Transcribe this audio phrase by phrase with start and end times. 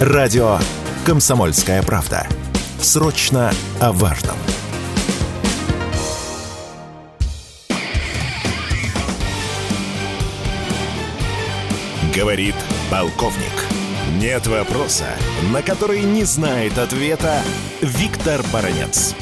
[0.00, 0.58] Радио
[1.04, 2.26] «Комсомольская правда».
[2.80, 4.34] Срочно о важном.
[12.16, 12.54] Говорит
[12.90, 13.44] полковник.
[14.16, 15.04] Нет вопроса,
[15.52, 17.42] на который не знает ответа
[17.82, 19.14] Виктор Баранец.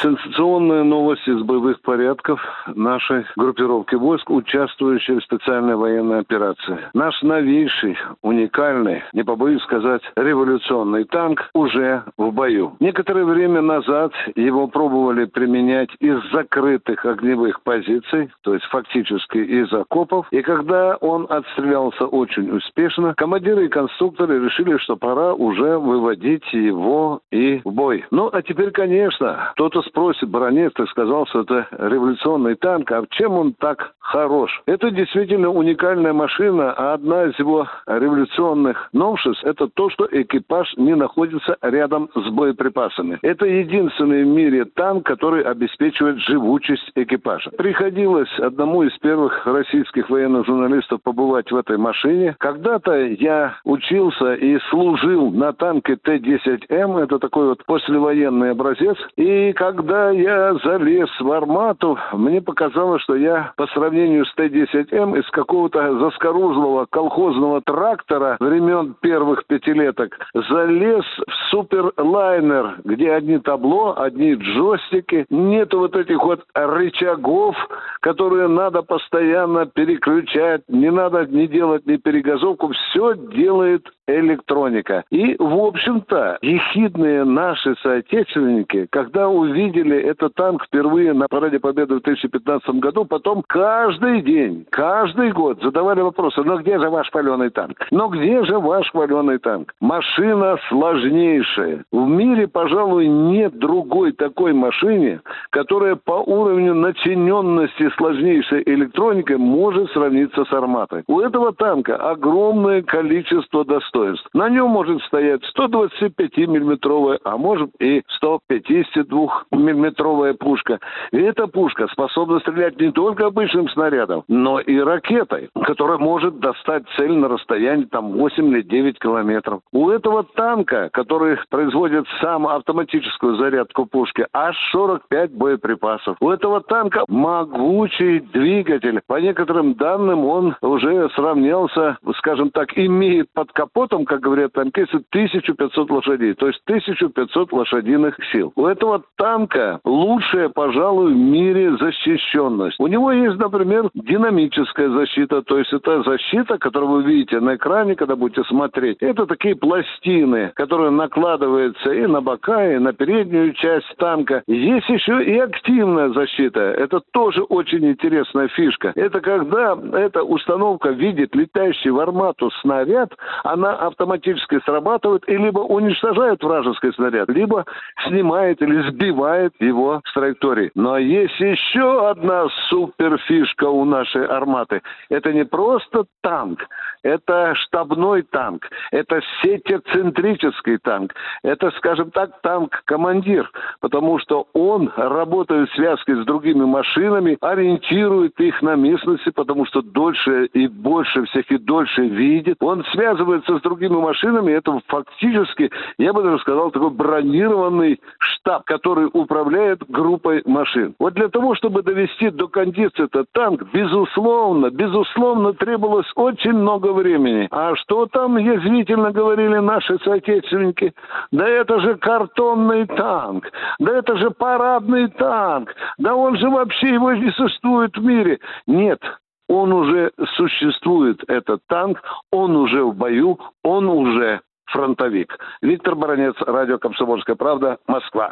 [0.00, 2.40] Сенсационные новости с боевых порядков
[2.72, 6.78] нашей группировки войск, участвующей в специальной военной операции.
[6.94, 12.76] Наш новейший, уникальный, не побоюсь сказать, революционный танк уже в бою.
[12.78, 20.28] Некоторое время назад его пробовали применять из закрытых огневых позиций, то есть фактически из окопов.
[20.30, 27.18] И когда он отстрелялся очень успешно, командиры и конструкторы решили, что пора уже выводить его
[27.32, 28.04] и в бой.
[28.12, 33.32] Ну, а теперь, конечно, кто-то спросит, баронец, ты сказал, что это революционный танк, а чем
[33.32, 34.62] он так хорош?
[34.66, 40.94] Это действительно уникальная машина, а одна из его революционных новшеств– это то, что экипаж не
[40.94, 43.18] находится рядом с боеприпасами.
[43.22, 47.50] Это единственный в мире танк, который обеспечивает живучесть экипажа.
[47.50, 52.34] Приходилось одному из первых российских военных журналистов побывать в этой машине.
[52.38, 60.10] Когда-то я учился и служил на танке Т-10М, это такой вот послевоенный образец, и когда
[60.10, 66.86] я залез в армату, мне показалось, что я по сравнению с Т-10М из какого-то заскорузлого
[66.90, 75.96] колхозного трактора времен первых пятилеток залез в суперлайнер, где одни табло, одни джойстики, нет вот
[75.96, 77.56] этих вот рычагов,
[78.00, 85.04] которые надо постоянно переключать, не надо не делать ни перегазовку, все делает электроника.
[85.10, 92.02] И, в общем-то, ехидные наши соотечественники, когда увидели этот танк впервые на Параде Победы в
[92.02, 97.86] 2015 году, потом каждый день, каждый год задавали вопросы, ну где же ваш паленый танк?
[97.90, 99.74] Ну где же ваш паленый танк?
[99.80, 101.84] Машина сложнейшая.
[101.92, 105.20] В мире, пожалуй, нет другой такой машины,
[105.50, 111.04] которая по уровню начиненности сложнейшей электроникой может сравниться с арматой.
[111.06, 114.28] У этого танка огромное количество достоинств достоинств.
[114.32, 120.78] На нем может стоять 125-миллиметровая, а может и 152-миллиметровая пушка.
[121.12, 126.84] И эта пушка способна стрелять не только обычным снарядом, но и ракетой, которая может достать
[126.96, 129.60] цель на расстоянии там 8 или 9 километров.
[129.72, 136.16] У этого танка, который производит сам автоматическую зарядку пушки, аж 45 боеприпасов.
[136.20, 139.00] У этого танка могучий двигатель.
[139.06, 144.98] По некоторым данным он уже сравнялся, скажем так, имеет под капот расчетом, как говорят танкисты,
[145.10, 148.52] 1500 лошадей, то есть 1500 лошадиных сил.
[148.56, 152.76] У этого танка лучшая, пожалуй, в мире защищенность.
[152.78, 157.94] У него есть, например, динамическая защита, то есть это защита, которую вы видите на экране,
[157.94, 158.98] когда будете смотреть.
[159.00, 164.42] Это такие пластины, которые накладываются и на бока, и на переднюю часть танка.
[164.46, 166.60] Есть еще и активная защита.
[166.60, 168.92] Это тоже очень интересная фишка.
[168.94, 173.12] Это когда эта установка видит летящий в армату снаряд,
[173.44, 177.64] она автоматически срабатывает и либо уничтожает вражеский снаряд, либо
[178.06, 180.70] снимает или сбивает его с траектории.
[180.74, 184.82] Но есть еще одна суперфишка у нашей арматы.
[185.08, 186.60] Это не просто танк,
[187.02, 193.50] это штабной танк, это сетецентрический танк, это, скажем так, танк-командир,
[193.80, 199.82] потому что он работает в связке с другими машинами, ориентирует их на местности, потому что
[199.82, 202.56] дольше и больше всех и дольше видит.
[202.60, 209.08] Он связывается с другими машинами, это фактически, я бы даже сказал, такой бронированный штаб, который
[209.12, 210.94] управляет группой машин.
[210.98, 217.48] Вот для того, чтобы довести до кондиции этот танк, безусловно, безусловно, требовалось очень много времени.
[217.50, 220.94] А что там язвительно говорили наши соотечественники?
[221.30, 223.44] Да это же картонный танк,
[223.78, 228.38] да это же парадный танк, да он же вообще его не существует в мире.
[228.66, 229.00] Нет,
[229.48, 232.00] он уже существует, этот танк,
[232.30, 235.38] он уже в бою, он уже фронтовик.
[235.62, 238.30] Виктор Баранец, радио «Комсомольская правда», Москва.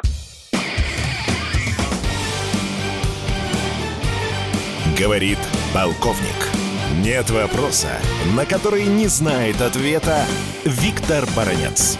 [4.97, 5.39] Говорит
[5.73, 6.47] полковник.
[7.03, 7.99] Нет вопроса,
[8.35, 10.25] на который не знает ответа
[10.65, 11.99] Виктор Баранец.